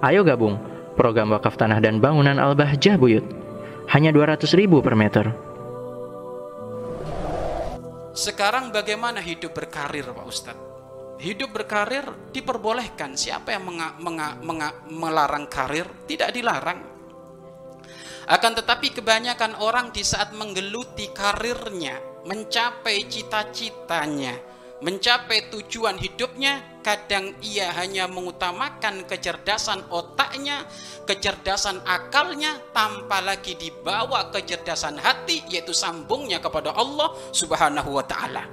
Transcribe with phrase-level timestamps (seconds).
[0.00, 0.56] Ayo gabung
[0.96, 3.24] program wakaf tanah dan bangunan Al-Bahjah Buyut.
[3.92, 5.28] Hanya 200 ribu per meter.
[8.16, 10.64] Sekarang bagaimana hidup berkarir Pak Ustadz?
[11.20, 13.12] Hidup berkarir diperbolehkan.
[13.12, 15.84] Siapa yang menga, menga, menga, melarang karir?
[16.08, 16.80] Tidak dilarang.
[18.24, 24.32] Akan tetapi kebanyakan orang di saat menggeluti karirnya, mencapai cita-citanya,
[24.80, 30.64] mencapai tujuan hidupnya, kadang ia hanya mengutamakan kecerdasan otaknya,
[31.04, 38.44] kecerdasan akalnya, tanpa lagi dibawa kecerdasan hati, yaitu sambungnya kepada Allah Subhanahu wa Ta'ala.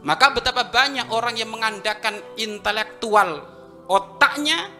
[0.00, 3.44] Maka, betapa banyak orang yang mengandalkan intelektual
[3.92, 4.72] otaknya,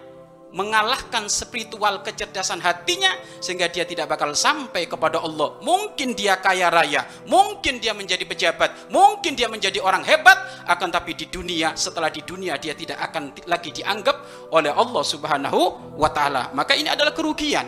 [0.54, 3.10] mengalahkan spiritual kecerdasan hatinya
[3.42, 5.58] sehingga dia tidak bakal sampai kepada Allah.
[5.60, 10.38] Mungkin dia kaya raya, mungkin dia menjadi pejabat, mungkin dia menjadi orang hebat,
[10.70, 15.60] akan tapi di dunia setelah di dunia dia tidak akan lagi dianggap oleh Allah Subhanahu
[15.98, 16.54] wa taala.
[16.54, 17.66] Maka ini adalah kerugian.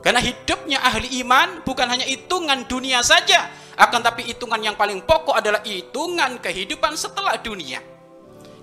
[0.00, 5.36] Karena hidupnya ahli iman bukan hanya hitungan dunia saja, akan tapi hitungan yang paling pokok
[5.36, 7.84] adalah hitungan kehidupan setelah dunia.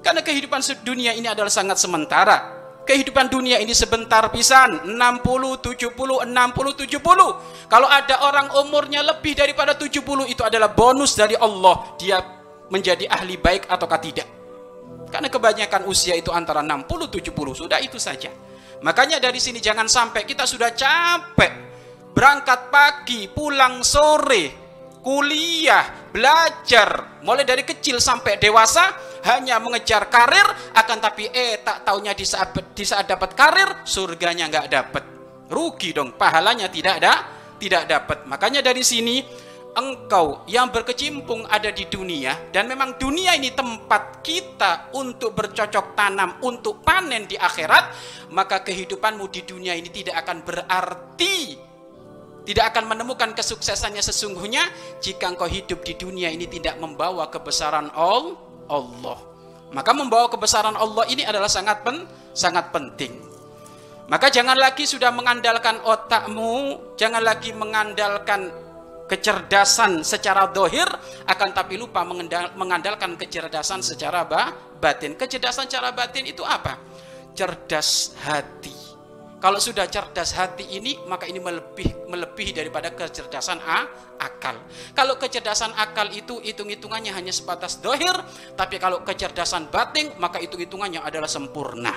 [0.01, 2.56] Karena kehidupan dunia ini adalah sangat sementara
[2.87, 4.87] kehidupan dunia ini sebentar pisan.
[4.87, 9.99] 60 70 60 70 kalau ada orang umurnya lebih daripada 70
[10.31, 11.93] itu adalah bonus dari Allah.
[11.99, 12.23] Dia
[12.71, 14.27] menjadi ahli baik ataukah tidak?
[15.11, 18.31] Karena kebanyakan usia itu antara 60 70 sudah itu saja.
[18.83, 21.67] Makanya dari sini jangan sampai kita sudah capek.
[22.15, 24.66] Berangkat pagi pulang sore
[25.07, 28.91] kuliah, belajar, mulai dari kecil sampai dewasa
[29.23, 34.51] hanya mengejar karir, akan tapi eh tak taunya di saat di saat dapat karir surganya
[34.51, 35.03] nggak dapat,
[35.47, 37.23] rugi dong, pahalanya tidak ada,
[37.55, 38.27] tidak dapat.
[38.27, 39.23] Makanya dari sini
[39.79, 46.43] engkau yang berkecimpung ada di dunia dan memang dunia ini tempat kita untuk bercocok tanam
[46.43, 47.95] untuk panen di akhirat
[48.35, 51.66] maka kehidupanmu di dunia ini tidak akan berarti
[52.47, 54.63] tidak akan menemukan kesuksesannya sesungguhnya
[55.03, 59.19] jika engkau hidup di dunia ini tidak membawa kebesaran Allah.
[59.75, 63.11] Maka membawa kebesaran Allah ini adalah sangat pen, sangat penting.
[64.07, 68.47] Maka jangan lagi sudah mengandalkan otakmu, jangan lagi mengandalkan
[69.11, 70.87] kecerdasan secara dohir,
[71.27, 72.07] akan tapi lupa
[72.55, 74.23] mengandalkan kecerdasan secara
[74.79, 75.19] batin.
[75.19, 76.79] Kecerdasan secara batin itu apa?
[77.35, 78.86] Cerdas hati
[79.37, 83.85] kalau sudah cerdas hati ini, maka ini melebih melebihi daripada kecerdasan A,
[84.17, 84.57] akal.
[84.97, 88.17] Kalau kecerdasan akal itu hitung-hitungannya hanya sebatas dohir,
[88.57, 91.93] tapi kalau kecerdasan batin, maka hitung-hitungannya adalah sempurna.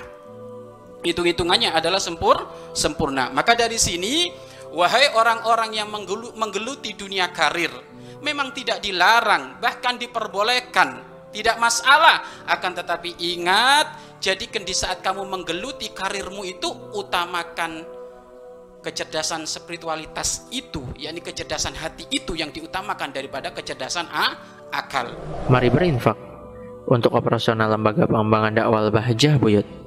[1.00, 2.44] Hitung-hitungannya adalah sempur,
[2.76, 3.32] sempurna.
[3.32, 4.28] Maka dari sini,
[4.76, 5.88] wahai orang-orang yang
[6.36, 7.72] menggeluti dunia karir,
[8.20, 11.00] memang tidak dilarang, bahkan diperbolehkan,
[11.32, 12.44] tidak masalah.
[12.44, 17.80] Akan tetapi ingat, Jadikan di saat kamu menggeluti karirmu itu utamakan
[18.84, 24.36] kecerdasan spiritualitas itu, yakni kecerdasan hati itu yang diutamakan daripada kecerdasan A,
[24.76, 25.16] akal.
[25.48, 26.20] Mari berinfak
[26.84, 29.79] untuk operasional lembaga pengembangan dakwah Bahjah Buyut.